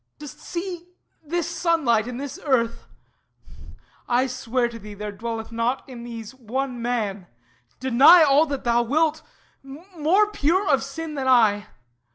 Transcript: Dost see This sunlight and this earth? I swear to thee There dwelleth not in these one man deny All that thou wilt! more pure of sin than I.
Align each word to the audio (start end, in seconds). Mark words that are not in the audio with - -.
Dost 0.17 0.39
see 0.39 0.87
This 1.21 1.47
sunlight 1.47 2.07
and 2.07 2.19
this 2.19 2.39
earth? 2.43 2.87
I 4.09 4.25
swear 4.25 4.67
to 4.67 4.79
thee 4.79 4.95
There 4.95 5.11
dwelleth 5.11 5.51
not 5.51 5.87
in 5.87 6.03
these 6.03 6.33
one 6.33 6.81
man 6.81 7.27
deny 7.79 8.23
All 8.23 8.47
that 8.47 8.63
thou 8.63 8.81
wilt! 8.81 9.21
more 9.63 10.31
pure 10.31 10.67
of 10.67 10.81
sin 10.81 11.13
than 11.13 11.27
I. 11.27 11.67